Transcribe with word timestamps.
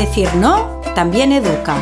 Decir 0.00 0.34
no 0.34 0.80
también 0.94 1.30
educa. 1.30 1.76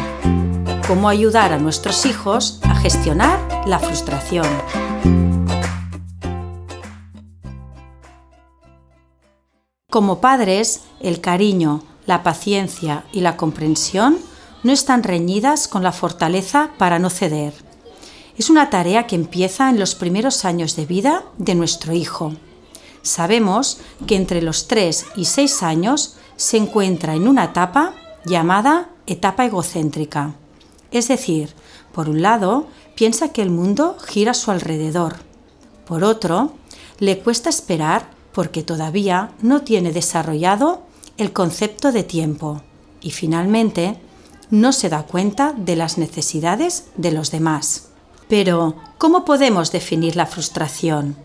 Cómo 0.89 1.09
ayudar 1.09 1.53
a 1.53 1.59
nuestros 1.59 2.05
hijos 2.05 2.59
a 2.65 2.75
gestionar 2.75 3.39
la 3.65 3.79
frustración. 3.79 4.45
Como 9.89 10.21
padres, 10.21 10.81
el 10.99 11.21
cariño, 11.21 11.85
la 12.07 12.25
paciencia 12.25 13.05
y 13.13 13.21
la 13.21 13.37
comprensión 13.37 14.19
no 14.65 14.73
están 14.73 15.05
reñidas 15.05 15.69
con 15.69 15.85
la 15.85 15.93
fortaleza 15.93 16.71
para 16.77 16.99
no 16.99 17.11
ceder. 17.11 17.55
Es 18.37 18.51
una 18.51 18.69
tarea 18.69 19.07
que 19.07 19.15
empieza 19.15 19.71
en 19.71 19.79
los 19.79 19.95
primeros 19.95 20.45
años 20.45 20.75
de 20.75 20.87
vida 20.87 21.23
de 21.37 21.55
nuestro 21.55 21.93
hijo. 21.93 22.33
Sabemos 23.03 23.79
que 24.09 24.17
entre 24.17 24.43
los 24.43 24.67
3 24.67 25.07
y 25.15 25.27
6 25.27 25.63
años 25.63 26.17
se 26.35 26.57
encuentra 26.57 27.15
en 27.15 27.29
una 27.29 27.45
etapa 27.45 27.95
llamada 28.29 28.91
etapa 29.07 29.45
egocéntrica. 29.45 30.35
Es 30.91 31.09
decir, 31.09 31.55
por 31.93 32.09
un 32.09 32.23
lado, 32.23 32.69
piensa 32.95 33.33
que 33.33 33.43
el 33.43 33.51
mundo 33.51 33.97
gira 34.07 34.31
a 34.31 34.35
su 34.35 34.51
alrededor. 34.51 35.17
Por 35.87 36.05
otro, 36.05 36.53
le 36.99 37.19
cuesta 37.19 37.49
esperar 37.49 38.11
porque 38.33 38.63
todavía 38.63 39.33
no 39.43 39.63
tiene 39.63 39.93
desarrollado 39.93 40.83
el 41.17 41.33
concepto 41.33 41.91
de 41.91 42.05
tiempo. 42.05 42.63
Y 43.01 43.11
finalmente, 43.11 43.99
no 44.51 44.73
se 44.73 44.89
da 44.89 45.03
cuenta 45.03 45.53
de 45.57 45.77
las 45.77 45.99
necesidades 45.99 46.87
de 46.97 47.13
los 47.13 47.31
demás. 47.31 47.89
Pero, 48.29 48.77
¿cómo 48.99 49.25
podemos 49.25 49.73
definir 49.73 50.17
la 50.17 50.27
frustración? 50.27 51.17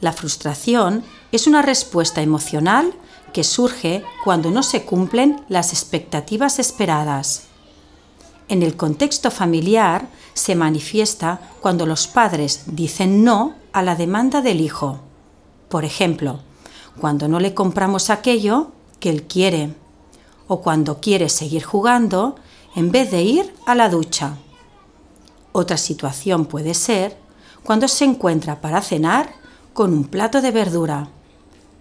La 0.00 0.12
frustración 0.12 1.04
es 1.30 1.46
una 1.46 1.62
respuesta 1.62 2.22
emocional 2.22 2.92
que 3.32 3.44
surge 3.44 4.04
cuando 4.24 4.50
no 4.50 4.62
se 4.62 4.84
cumplen 4.84 5.44
las 5.48 5.72
expectativas 5.72 6.58
esperadas. 6.58 7.44
En 8.48 8.62
el 8.62 8.76
contexto 8.76 9.30
familiar 9.30 10.08
se 10.34 10.54
manifiesta 10.54 11.40
cuando 11.60 11.86
los 11.86 12.06
padres 12.06 12.64
dicen 12.66 13.24
no 13.24 13.54
a 13.72 13.82
la 13.82 13.94
demanda 13.94 14.42
del 14.42 14.60
hijo. 14.60 15.00
Por 15.68 15.84
ejemplo, 15.84 16.40
cuando 17.00 17.28
no 17.28 17.40
le 17.40 17.54
compramos 17.54 18.10
aquello 18.10 18.72
que 19.00 19.10
él 19.10 19.22
quiere, 19.24 19.74
o 20.48 20.60
cuando 20.60 21.00
quiere 21.00 21.28
seguir 21.28 21.62
jugando 21.62 22.36
en 22.74 22.90
vez 22.90 23.10
de 23.10 23.22
ir 23.22 23.54
a 23.64 23.74
la 23.74 23.88
ducha. 23.88 24.36
Otra 25.52 25.76
situación 25.76 26.46
puede 26.46 26.74
ser 26.74 27.16
cuando 27.62 27.88
se 27.88 28.04
encuentra 28.04 28.60
para 28.60 28.82
cenar 28.82 29.32
con 29.72 29.94
un 29.94 30.04
plato 30.04 30.42
de 30.42 30.50
verdura 30.50 31.08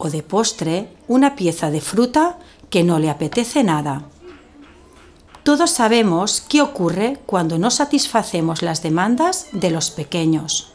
o 0.04 0.10
de 0.10 0.24
postre 0.24 0.90
una 1.08 1.36
pieza 1.36 1.70
de 1.70 1.80
fruta 1.80 2.40
que 2.72 2.84
no 2.84 2.98
le 2.98 3.12
apetece 3.12 3.64
nada. 3.64 4.04
Todos 5.44 5.70
sabemos 5.70 6.42
qué 6.42 6.62
ocurre 6.62 7.20
cuando 7.28 7.60
no 7.60 7.70
satisfacemos 7.70 8.64
las 8.64 8.82
demandas 8.82 9.48
de 9.52 9.70
los 9.70 9.92
pequeños. 9.92 10.74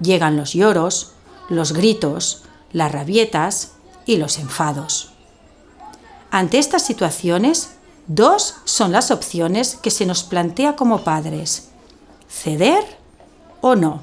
Llegan 0.00 0.36
los 0.36 0.52
lloros, 0.52 1.12
los 1.48 1.72
gritos, 1.72 2.42
las 2.72 2.90
rabietas 2.90 3.72
y 4.04 4.16
los 4.16 4.38
enfados. 4.38 5.12
Ante 6.32 6.58
estas 6.58 6.84
situaciones, 6.84 7.70
dos 8.08 8.56
son 8.64 8.90
las 8.90 9.12
opciones 9.12 9.76
que 9.76 9.90
se 9.90 10.06
nos 10.06 10.24
plantea 10.24 10.74
como 10.74 11.04
padres, 11.04 11.68
ceder 12.28 12.84
o 13.60 13.76
no. 13.76 14.02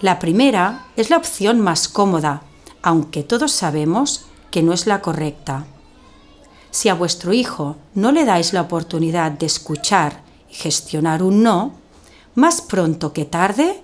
La 0.00 0.18
primera 0.18 0.86
es 0.96 1.10
la 1.10 1.18
opción 1.18 1.60
más 1.60 1.88
cómoda, 1.88 2.42
aunque 2.82 3.22
todos 3.22 3.52
sabemos 3.52 4.26
que 4.50 4.62
no 4.62 4.72
es 4.72 4.86
la 4.86 5.00
correcta. 5.00 5.66
Si 6.70 6.88
a 6.88 6.94
vuestro 6.94 7.32
hijo 7.32 7.76
no 7.94 8.12
le 8.12 8.24
dais 8.24 8.52
la 8.52 8.62
oportunidad 8.62 9.32
de 9.32 9.46
escuchar 9.46 10.22
y 10.50 10.54
gestionar 10.54 11.22
un 11.22 11.42
no, 11.42 11.72
más 12.34 12.60
pronto 12.60 13.12
que 13.12 13.24
tarde, 13.24 13.82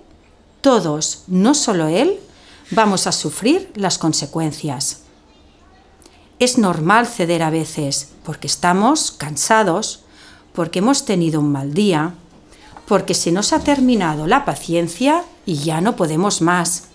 todos, 0.61 1.23
no 1.27 1.53
solo 1.53 1.87
él, 1.87 2.19
vamos 2.71 3.05
a 3.07 3.11
sufrir 3.11 3.71
las 3.75 3.97
consecuencias. 3.97 5.01
Es 6.39 6.57
normal 6.57 7.07
ceder 7.07 7.43
a 7.43 7.49
veces 7.49 8.09
porque 8.23 8.47
estamos 8.47 9.11
cansados, 9.11 10.03
porque 10.53 10.79
hemos 10.79 11.05
tenido 11.05 11.39
un 11.39 11.51
mal 11.51 11.73
día, 11.73 12.15
porque 12.87 13.13
se 13.13 13.31
nos 13.31 13.53
ha 13.53 13.59
terminado 13.59 14.27
la 14.27 14.45
paciencia 14.45 15.23
y 15.45 15.55
ya 15.55 15.81
no 15.81 15.95
podemos 15.95 16.41
más, 16.41 16.85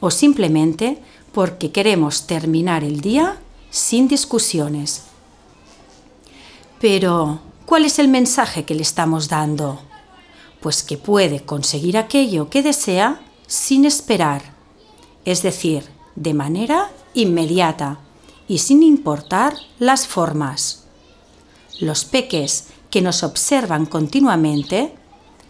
o 0.00 0.10
simplemente 0.10 1.02
porque 1.34 1.72
queremos 1.72 2.26
terminar 2.26 2.84
el 2.84 3.00
día 3.00 3.38
sin 3.70 4.06
discusiones. 4.08 5.02
Pero, 6.80 7.40
¿cuál 7.66 7.84
es 7.84 7.98
el 7.98 8.08
mensaje 8.08 8.64
que 8.64 8.74
le 8.74 8.82
estamos 8.82 9.28
dando? 9.28 9.80
Pues 10.60 10.82
que 10.82 10.96
puede 10.96 11.44
conseguir 11.44 11.98
aquello 11.98 12.48
que 12.48 12.62
desea 12.62 13.20
sin 13.48 13.84
esperar, 13.84 14.54
es 15.24 15.42
decir, 15.42 15.84
de 16.14 16.34
manera 16.34 16.90
inmediata 17.14 17.98
y 18.46 18.58
sin 18.58 18.82
importar 18.82 19.56
las 19.78 20.06
formas. 20.06 20.84
Los 21.80 22.04
peques 22.04 22.68
que 22.90 23.02
nos 23.02 23.24
observan 23.24 23.86
continuamente 23.86 24.94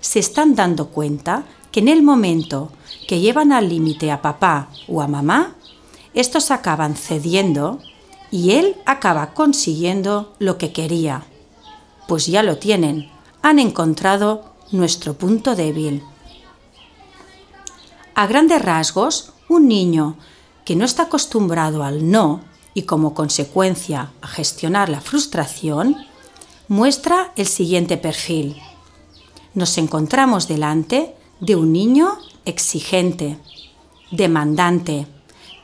se 0.00 0.18
están 0.18 0.54
dando 0.54 0.88
cuenta 0.88 1.44
que 1.70 1.80
en 1.80 1.88
el 1.88 2.02
momento 2.02 2.70
que 3.06 3.20
llevan 3.20 3.52
al 3.52 3.68
límite 3.68 4.10
a 4.10 4.22
papá 4.22 4.70
o 4.88 5.02
a 5.02 5.08
mamá, 5.08 5.56
estos 6.14 6.50
acaban 6.50 6.96
cediendo 6.96 7.80
y 8.30 8.52
él 8.52 8.76
acaba 8.86 9.34
consiguiendo 9.34 10.34
lo 10.38 10.58
que 10.58 10.72
quería. 10.72 11.24
Pues 12.08 12.26
ya 12.26 12.42
lo 12.42 12.58
tienen, 12.58 13.10
han 13.42 13.58
encontrado 13.58 14.54
nuestro 14.72 15.14
punto 15.14 15.54
débil. 15.54 16.02
A 18.14 18.26
grandes 18.26 18.62
rasgos, 18.62 19.32
un 19.48 19.68
niño 19.68 20.16
que 20.64 20.76
no 20.76 20.84
está 20.84 21.04
acostumbrado 21.04 21.82
al 21.82 22.10
no 22.10 22.40
y 22.74 22.82
como 22.82 23.14
consecuencia 23.14 24.12
a 24.20 24.26
gestionar 24.26 24.88
la 24.88 25.00
frustración, 25.00 25.96
muestra 26.68 27.32
el 27.36 27.46
siguiente 27.46 27.96
perfil. 27.96 28.56
Nos 29.54 29.78
encontramos 29.78 30.48
delante 30.48 31.14
de 31.40 31.56
un 31.56 31.72
niño 31.72 32.18
exigente, 32.44 33.38
demandante, 34.10 35.06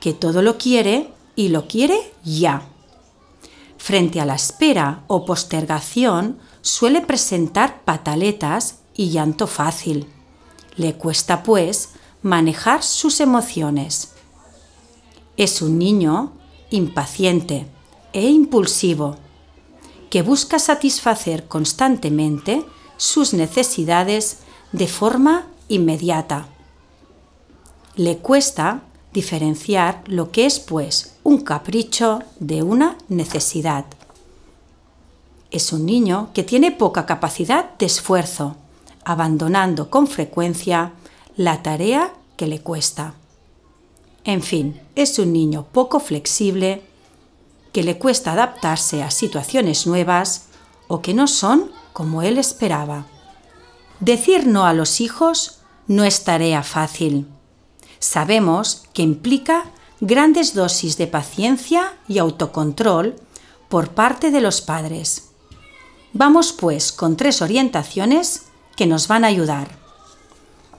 que 0.01 0.13
todo 0.13 0.43
lo 0.43 0.59
quiere 0.59 1.13
y 1.37 1.49
lo 1.49 1.69
quiere 1.69 2.13
ya. 2.25 2.63
Frente 3.77 4.21
a 4.21 4.27
la 4.27 4.35
espera 4.35 5.05
o 5.07 5.25
postergación, 5.25 6.39
suele 6.63 7.01
presentar 7.01 7.83
pataletas 7.85 8.81
y 8.95 9.11
llanto 9.11 9.47
fácil. 9.47 10.07
Le 10.77 10.95
cuesta, 10.95 11.43
pues, 11.43 11.91
manejar 12.23 12.83
sus 12.83 13.21
emociones. 13.21 14.13
Es 15.37 15.63
un 15.63 15.79
niño 15.79 16.33
impaciente 16.71 17.67
e 18.13 18.29
impulsivo, 18.29 19.17
que 20.11 20.23
busca 20.23 20.59
satisfacer 20.59 21.47
constantemente 21.47 22.65
sus 22.97 23.33
necesidades 23.33 24.39
de 24.73 24.87
forma 24.87 25.47
inmediata. 25.69 26.49
Le 27.97 28.19
cuesta 28.19 28.83
diferenciar 29.13 30.03
lo 30.07 30.31
que 30.31 30.47
es 30.47 30.61
pues 30.61 31.15
un 31.23 31.41
capricho 31.41 32.21
de 32.39 32.63
una 32.63 32.97
necesidad. 33.09 33.85
Es 35.51 35.73
un 35.73 35.85
niño 35.85 36.31
que 36.33 36.45
tiene 36.45 36.71
poca 36.71 37.07
capacidad 37.07 37.77
de 37.79 37.87
esfuerzo, 37.87 38.57
abandonando 39.05 39.91
con 39.91 40.07
frecuencia 40.07 40.93
la 41.37 41.63
tarea 41.63 42.13
que 42.37 42.47
le 42.47 42.61
cuesta. 42.61 43.15
En 44.25 44.43
fin, 44.43 44.81
es 44.95 45.19
un 45.19 45.33
niño 45.33 45.67
poco 45.73 45.99
flexible, 45.99 46.83
que 47.73 47.83
le 47.83 47.99
cuesta 47.99 48.33
adaptarse 48.33 49.03
a 49.03 49.11
situaciones 49.11 49.87
nuevas 49.87 50.47
o 50.89 51.03
que 51.03 51.15
no 51.15 51.27
son 51.27 51.71
como 51.93 52.23
él 52.23 52.39
esperaba. 52.39 53.07
Decir 54.01 54.47
no 54.47 54.67
a 54.67 54.73
los 54.73 55.01
hijos 55.01 55.59
no 55.87 56.05
es 56.05 56.25
tarea 56.25 56.63
fácil 56.63 57.27
sabemos 58.01 58.83
que 58.93 59.03
implica 59.03 59.71
grandes 60.01 60.55
dosis 60.55 60.97
de 60.97 61.07
paciencia 61.07 61.95
y 62.09 62.19
autocontrol 62.19 63.15
por 63.69 63.91
parte 63.91 64.33
de 64.33 64.41
los 64.41 64.61
padres. 64.61 65.31
Vamos 66.13 66.53
pues 66.53 66.91
con 66.91 67.17
tres 67.17 67.41
orientaciones 67.41 68.47
que 68.75 68.87
nos 68.87 69.07
van 69.07 69.25
a 69.25 69.29
ayudar. 69.29 69.79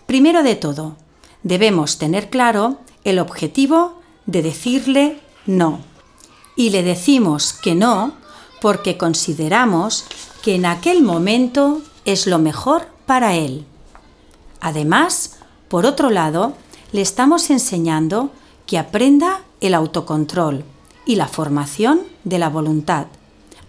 Primero 0.08 0.44
de 0.44 0.56
todo, 0.56 0.98
debemos 1.44 1.98
tener 1.98 2.30
claro 2.30 2.80
el 3.06 3.20
objetivo 3.20 4.02
de 4.26 4.42
decirle 4.42 5.20
no. 5.46 5.80
Y 6.56 6.72
le 6.72 6.84
decimos 6.84 7.54
que 7.54 7.76
no 7.76 8.14
porque 8.60 8.98
consideramos 8.98 10.06
que 10.42 10.56
en 10.56 10.66
aquel 10.66 11.02
momento 11.02 11.82
es 12.06 12.28
lo 12.28 12.40
mejor 12.40 12.88
para 13.06 13.36
él. 13.36 13.66
Además, 14.60 15.38
por 15.70 15.86
otro 15.86 16.10
lado, 16.10 16.56
le 16.92 17.02
estamos 17.02 17.50
enseñando 17.50 18.32
que 18.66 18.78
aprenda 18.78 19.44
el 19.62 19.74
autocontrol 19.74 20.64
y 21.06 21.16
la 21.16 21.28
formación 21.28 22.02
de 22.24 22.40
la 22.40 22.50
voluntad, 22.50 23.08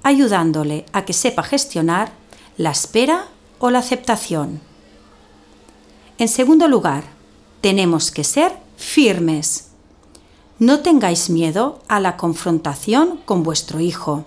ayudándole 0.03 0.87
a 0.93 1.05
que 1.05 1.13
sepa 1.13 1.43
gestionar 1.43 2.13
la 2.57 2.71
espera 2.71 3.27
o 3.59 3.71
la 3.71 3.79
aceptación. 3.79 4.61
En 6.19 6.29
segundo 6.29 6.69
lugar, 6.69 7.05
tenemos 7.61 8.11
que 8.11 8.25
ser 8.25 8.53
firmes. 8.77 9.69
No 10.59 10.81
tengáis 10.81 11.31
miedo 11.31 11.81
a 11.89 12.01
la 12.01 12.17
confrontación 12.17 13.21
con 13.25 13.43
vuestro 13.43 13.81
hijo. 13.81 14.25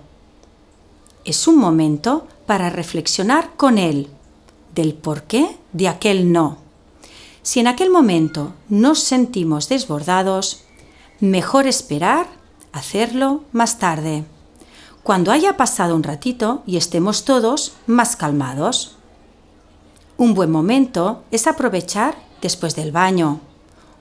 Es 1.25 1.47
un 1.47 1.57
momento 1.57 2.27
para 2.45 2.69
reflexionar 2.69 3.51
con 3.55 3.77
él 3.77 4.09
del 4.73 4.93
porqué 4.93 5.57
de 5.73 5.87
aquel 5.87 6.31
no. 6.31 6.64
Si 7.45 7.59
en 7.59 7.67
aquel 7.67 7.91
momento 7.91 8.53
nos 8.69 8.97
sentimos 8.97 9.69
desbordados, 9.69 10.63
mejor 11.19 11.67
esperar 11.67 12.25
hacerlo 12.71 13.43
más 13.51 13.77
tarde, 13.77 14.25
cuando 15.03 15.31
haya 15.31 15.55
pasado 15.55 15.95
un 15.95 16.01
ratito 16.01 16.63
y 16.65 16.77
estemos 16.77 17.23
todos 17.23 17.73
más 17.85 18.15
calmados. 18.15 18.97
Un 20.17 20.33
buen 20.33 20.49
momento 20.49 21.23
es 21.29 21.45
aprovechar 21.45 22.15
después 22.41 22.75
del 22.75 22.91
baño 22.91 23.41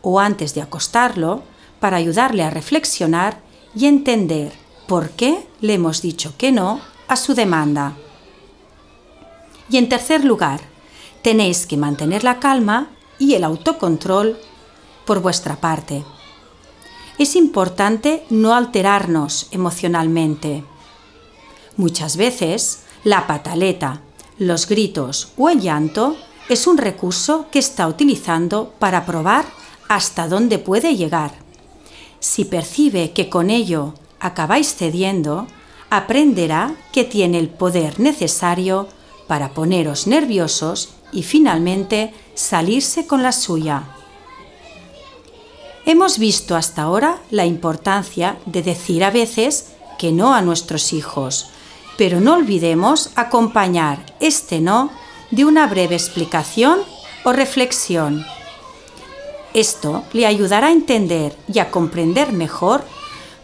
o 0.01 0.21
antes 0.21 0.55
de 0.55 0.63
acostarlo 0.63 1.43
para 1.81 1.99
ayudarle 1.99 2.45
a 2.45 2.51
reflexionar 2.51 3.43
y 3.75 3.85
entender 3.85 4.55
por 4.89 5.11
qué 5.11 5.47
le 5.61 5.75
hemos 5.75 6.01
dicho 6.01 6.33
que 6.39 6.51
no 6.51 6.81
a 7.09 7.17
su 7.17 7.35
demanda. 7.35 7.95
Y 9.69 9.77
en 9.77 9.91
tercer 9.91 10.25
lugar, 10.25 10.63
tenéis 11.21 11.67
que 11.67 11.77
mantener 11.77 12.25
la 12.25 12.41
calma 12.41 12.89
y 13.19 13.35
el 13.35 13.45
autocontrol 13.45 14.39
por 15.05 15.21
vuestra 15.21 15.57
parte. 15.57 16.05
Es 17.19 17.37
importante 17.37 18.25
no 18.31 18.55
alterarnos 18.55 19.49
emocionalmente. 19.51 20.65
Muchas 21.77 22.17
veces, 22.17 22.85
la 23.05 23.27
pataleta, 23.27 24.01
los 24.39 24.67
gritos 24.67 25.29
o 25.37 25.49
el 25.49 25.61
llanto 25.61 26.17
es 26.49 26.67
un 26.67 26.77
recurso 26.77 27.47
que 27.51 27.59
está 27.59 27.87
utilizando 27.87 28.73
para 28.79 29.07
probar 29.07 29.45
hasta 29.89 30.29
dónde 30.29 30.59
puede 30.59 30.97
llegar. 30.97 31.33
Si 32.19 32.45
percibe 32.45 33.13
que 33.13 33.29
con 33.29 33.51
ello 33.51 33.95
acabáis 34.19 34.75
cediendo, 34.75 35.47
aprenderá 35.91 36.75
que 36.93 37.05
tiene 37.05 37.39
el 37.39 37.49
poder 37.49 38.01
necesario 38.01 38.89
para 39.27 39.51
poneros 39.51 40.07
nerviosos 40.07 40.94
y 41.15 41.23
finalmente 41.23 42.13
salirse 42.35 43.07
con 43.07 43.23
la 43.23 43.33
suya. 43.33 43.85
Hemos 45.87 46.19
visto 46.19 46.57
hasta 46.57 46.83
ahora 46.83 47.19
la 47.31 47.47
importancia 47.47 48.37
de 48.47 48.63
decir 48.63 49.05
a 49.05 49.11
veces 49.11 49.73
que 49.99 50.13
no 50.13 50.35
a 50.35 50.43
nuestros 50.43 50.93
hijos, 50.93 51.51
pero 51.97 52.21
no 52.21 52.35
olvidemos 52.35 53.11
acompañar 53.15 54.05
este 54.21 54.61
no 54.61 54.91
de 55.31 55.45
una 55.45 55.67
breve 55.67 55.95
explicación 55.95 56.81
o 57.25 57.33
reflexión. 57.33 58.25
Esto 59.53 60.05
le 60.13 60.27
ayudará 60.27 60.69
a 60.69 60.73
entender 60.73 61.37
y 61.53 61.61
a 61.61 61.71
comprender 61.71 62.33
mejor 62.33 62.85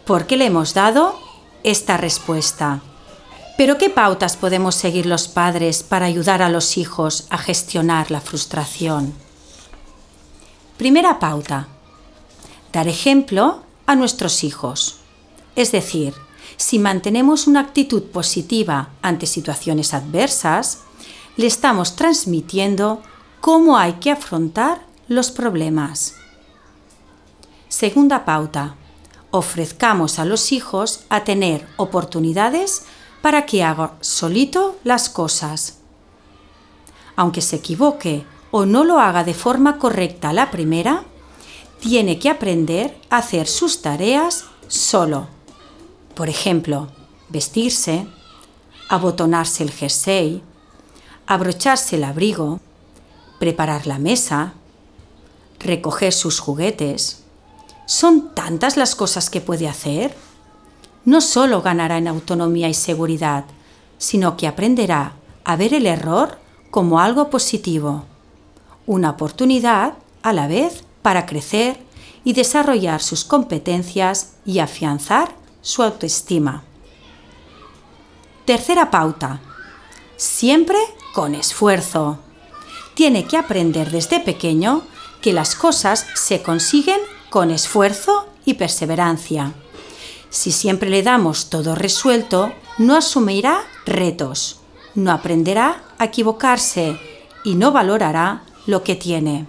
por 0.05 0.26
qué 0.26 0.37
le 0.37 0.46
hemos 0.46 0.75
dado 0.75 1.16
esta 1.62 1.96
respuesta. 1.96 2.82
Pero 3.56 3.79
¿qué 3.79 3.91
pautas 3.91 4.37
podemos 4.37 4.75
seguir 4.75 5.06
los 5.06 5.29
padres 5.29 5.82
para 5.82 6.06
ayudar 6.06 6.43
a 6.43 6.49
los 6.49 6.79
hijos 6.79 7.26
a 7.31 7.38
gestionar 7.38 8.11
la 8.11 8.20
frustración? 8.20 9.12
Primera 10.76 11.19
pauta. 11.19 11.69
Dar 12.73 12.88
ejemplo 12.88 13.62
a 13.87 13.94
nuestros 13.97 14.44
hijos. 14.44 15.00
Es 15.56 15.73
decir, 15.73 16.14
si 16.56 16.79
mantenemos 16.79 17.47
una 17.47 17.61
actitud 17.61 18.05
positiva 18.05 18.91
ante 19.02 19.26
situaciones 19.26 19.94
adversas, 19.94 20.81
le 21.37 21.47
estamos 21.47 21.97
transmitiendo 21.97 23.02
cómo 23.41 23.79
hay 23.79 23.94
que 23.94 24.11
afrontar 24.11 24.87
los 25.08 25.31
problemas. 25.31 26.14
Segunda 27.69 28.25
pauta. 28.25 28.76
Ofrezcamos 29.31 30.19
a 30.19 30.25
los 30.25 30.52
hijos 30.52 31.05
a 31.08 31.25
tener 31.25 31.67
oportunidades 31.76 32.82
para 33.22 33.46
que 33.46 33.62
haga 33.62 33.94
solito 34.00 34.78
las 34.84 35.08
cosas. 35.08 35.78
Aunque 37.17 37.40
se 37.40 37.56
equivoque 37.56 38.25
o 38.50 38.67
no 38.67 38.84
lo 38.84 38.99
haga 38.99 39.25
de 39.25 39.34
forma 39.34 39.78
correcta 39.78 40.32
la 40.32 40.50
primera, 40.50 41.05
tiene 41.81 42.19
que 42.19 42.31
aprender 42.31 42.99
a 43.11 43.19
hacer 43.19 43.46
sus 43.46 43.82
tareas 43.82 44.44
solo. 44.69 45.28
Por 46.14 46.28
ejemplo, 46.28 46.88
vestirse, 47.28 48.06
abotonarse 48.88 49.62
el 49.62 49.70
jersey, 49.70 50.43
abrocharse 51.26 51.96
el 51.96 52.05
abrigo, 52.05 52.61
preparar 53.38 53.87
la 53.87 53.99
mesa, 53.99 54.55
recoger 55.58 56.12
sus 56.12 56.40
juguetes. 56.40 57.23
Son 57.87 58.34
tantas 58.34 58.76
las 58.76 58.94
cosas 58.94 59.31
que 59.31 59.40
puede 59.40 59.69
hacer 59.69 60.14
no 61.05 61.20
solo 61.20 61.62
ganará 61.62 61.99
en 61.99 62.08
autonomía 62.08 62.69
y 62.69 62.75
seguridad, 62.75 63.44
sino 63.99 64.37
que 64.37 64.47
aprenderá 64.47 65.14
a 65.44 65.56
ver 65.56 65.75
el 65.75 65.87
error 65.87 66.38
como 66.70 67.00
algo 67.00 67.31
positivo, 67.31 68.05
una 68.87 69.11
oportunidad 69.11 69.94
a 70.23 70.32
la 70.32 70.47
vez 70.47 70.85
para 71.02 71.26
crecer 71.26 71.79
y 72.25 72.35
desarrollar 72.35 73.02
sus 73.02 73.25
competencias 73.25 74.35
y 74.44 74.58
afianzar 74.58 75.35
su 75.62 75.82
autoestima. 75.82 76.62
Tercera 78.44 78.91
pauta. 78.91 79.41
Siempre 80.17 80.79
con 81.14 81.35
esfuerzo. 81.35 82.19
Tiene 82.94 83.25
que 83.25 83.37
aprender 83.37 83.91
desde 83.91 84.20
pequeño 84.20 84.82
que 85.20 85.32
las 85.32 85.55
cosas 85.55 86.06
se 86.14 86.43
consiguen 86.43 87.00
con 87.31 87.50
esfuerzo 87.50 88.26
y 88.44 88.55
perseverancia. 88.55 89.55
Si 90.30 90.52
siempre 90.52 90.88
le 90.88 91.02
damos 91.02 91.50
todo 91.50 91.74
resuelto, 91.74 92.52
no 92.78 92.96
asumirá 92.96 93.62
retos, 93.84 94.60
no 94.94 95.10
aprenderá 95.10 95.82
a 95.98 96.04
equivocarse 96.04 96.98
y 97.44 97.56
no 97.56 97.72
valorará 97.72 98.44
lo 98.66 98.84
que 98.84 98.94
tiene. 98.94 99.46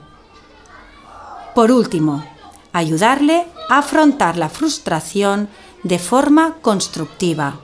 Por 1.53 1.71
último, 1.71 2.25
ayudarle 2.73 3.45
a 3.69 3.79
afrontar 3.79 4.37
la 4.37 4.49
frustración 4.49 5.49
de 5.83 5.99
forma 5.99 6.55
constructiva. 6.61 7.59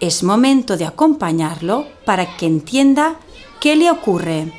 Es 0.00 0.22
momento 0.22 0.76
de 0.76 0.86
acompañarlo 0.86 1.86
para 2.04 2.36
que 2.36 2.46
entienda 2.46 3.16
qué 3.60 3.76
le 3.76 3.90
ocurre, 3.90 4.52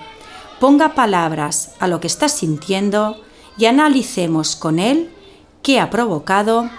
ponga 0.59 0.93
palabras 0.93 1.71
a 1.79 1.87
lo 1.87 1.99
que 1.99 2.07
está 2.07 2.29
sintiendo 2.29 3.17
y 3.57 3.65
analicemos 3.65 4.55
con 4.55 4.79
él 4.79 5.11
qué 5.63 5.79
ha 5.79 5.89
provocado 5.89 6.69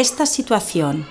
esta 0.00 0.26
situación. 0.26 1.06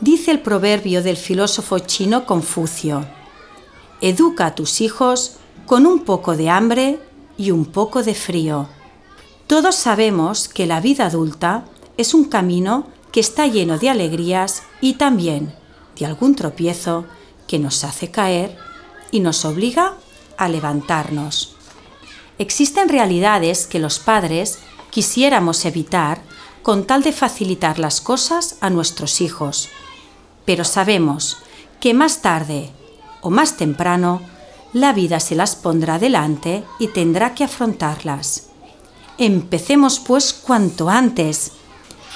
Dice 0.00 0.30
el 0.30 0.40
proverbio 0.40 1.02
del 1.02 1.16
filósofo 1.18 1.78
chino 1.78 2.24
Confucio, 2.24 3.06
Educa 4.00 4.46
a 4.46 4.54
tus 4.54 4.80
hijos 4.80 5.36
con 5.66 5.86
un 5.86 6.04
poco 6.04 6.36
de 6.36 6.50
hambre 6.50 6.98
y 7.36 7.50
un 7.50 7.66
poco 7.66 8.02
de 8.02 8.14
frío. 8.14 8.68
Todos 9.46 9.74
sabemos 9.74 10.48
que 10.48 10.66
la 10.66 10.80
vida 10.80 11.06
adulta 11.06 11.64
es 11.96 12.12
un 12.12 12.24
camino 12.24 12.86
que 13.12 13.20
está 13.20 13.46
lleno 13.46 13.78
de 13.78 13.90
alegrías 13.90 14.62
y 14.80 14.94
también 14.94 15.54
de 15.98 16.06
algún 16.06 16.34
tropiezo 16.34 17.04
que 17.46 17.58
nos 17.58 17.84
hace 17.84 18.10
caer 18.10 18.56
y 19.10 19.20
nos 19.20 19.44
obliga 19.44 19.96
a 20.36 20.48
levantarnos. 20.48 21.56
Existen 22.38 22.88
realidades 22.88 23.66
que 23.66 23.78
los 23.78 23.98
padres 23.98 24.58
quisiéramos 24.90 25.64
evitar 25.64 26.22
con 26.64 26.84
tal 26.84 27.02
de 27.02 27.12
facilitar 27.12 27.78
las 27.78 28.00
cosas 28.00 28.56
a 28.62 28.70
nuestros 28.70 29.20
hijos. 29.20 29.68
Pero 30.46 30.64
sabemos 30.64 31.36
que 31.78 31.92
más 31.92 32.22
tarde 32.22 32.70
o 33.20 33.28
más 33.28 33.58
temprano 33.58 34.22
la 34.72 34.94
vida 34.94 35.20
se 35.20 35.34
las 35.34 35.56
pondrá 35.56 35.98
delante 35.98 36.64
y 36.78 36.88
tendrá 36.88 37.34
que 37.34 37.44
afrontarlas. 37.44 38.46
Empecemos 39.18 40.00
pues 40.00 40.32
cuanto 40.32 40.88
antes. 40.88 41.52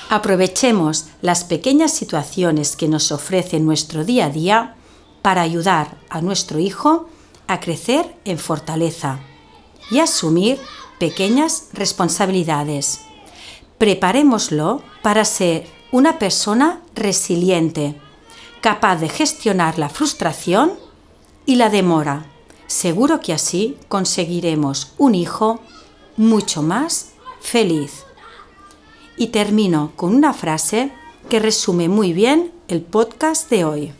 Aprovechemos 0.09 1.09
las 1.21 1.45
pequeñas 1.45 1.93
situaciones 1.93 2.75
que 2.75 2.89
nos 2.89 3.13
ofrece 3.13 3.61
nuestro 3.61 4.03
día 4.03 4.25
a 4.25 4.31
día 4.31 4.77
para 5.21 5.43
ayudar 5.43 5.99
a 6.09 6.23
nuestro 6.23 6.59
hijo 6.59 7.07
a 7.49 7.61
crecer 7.61 8.17
en 8.25 8.39
fortaleza 8.39 9.21
y 9.91 9.99
asumir 9.99 10.59
pequeñas 10.99 11.69
responsabilidades 11.75 13.08
preparémoslo 13.79 14.83
para 15.03 15.25
ser 15.25 15.67
una 15.91 16.19
persona 16.19 16.83
resiliente, 16.95 17.95
capaz 18.61 18.97
de 18.97 19.09
gestionar 19.09 19.79
la 19.79 19.89
frustración 19.89 20.73
y 21.47 21.55
la 21.55 21.71
demora. 21.71 22.27
Seguro 22.67 23.21
que 23.21 23.33
así 23.33 23.79
conseguiremos 23.89 24.93
un 24.99 25.15
hijo 25.15 25.61
mucho 26.17 26.63
más 26.63 27.13
feliz. 27.41 28.05
Y 29.17 29.29
termino 29.29 29.93
con 29.97 30.15
una 30.15 30.35
frase 30.35 30.93
que 31.31 31.39
resume 31.39 31.89
muy 31.89 32.13
bien 32.13 32.53
el 32.69 32.83
podcast 32.83 33.49
de 33.51 33.65
hoy. 33.65 33.93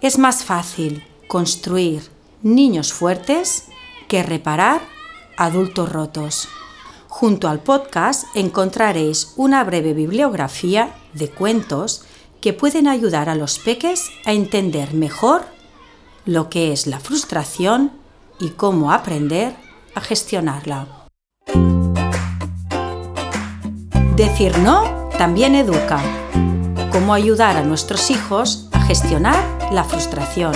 Es 0.00 0.18
más 0.18 0.44
fácil 0.44 1.02
construir 1.26 2.02
niños 2.42 2.92
fuertes 2.92 3.64
que 4.08 4.22
reparar 4.22 4.80
adultos 5.36 5.90
rotos. 5.90 6.48
Junto 7.18 7.48
al 7.48 7.60
podcast 7.60 8.24
encontraréis 8.34 9.32
una 9.36 9.64
breve 9.64 9.94
bibliografía 9.94 10.94
de 11.14 11.30
cuentos 11.30 12.04
que 12.42 12.52
pueden 12.52 12.86
ayudar 12.86 13.30
a 13.30 13.34
los 13.34 13.58
peques 13.58 14.10
a 14.26 14.34
entender 14.34 14.92
mejor 14.92 15.46
lo 16.26 16.50
que 16.50 16.72
es 16.72 16.86
la 16.86 17.00
frustración 17.00 17.92
y 18.38 18.50
cómo 18.50 18.92
aprender 18.92 19.56
a 19.94 20.02
gestionarla. 20.02 20.88
Decir 24.14 24.58
no 24.58 25.08
también 25.16 25.54
educa. 25.54 26.02
Cómo 26.92 27.14
ayudar 27.14 27.56
a 27.56 27.62
nuestros 27.62 28.10
hijos 28.10 28.68
a 28.72 28.82
gestionar 28.82 29.42
la 29.72 29.84
frustración. 29.84 30.52